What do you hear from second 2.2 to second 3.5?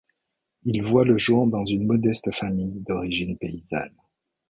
famille d'origine